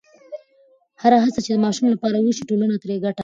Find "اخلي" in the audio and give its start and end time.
3.15-3.19